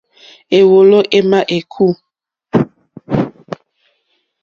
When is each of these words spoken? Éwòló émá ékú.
Éwòló 0.57 0.99
émá 1.17 1.39
ékú. 1.57 1.85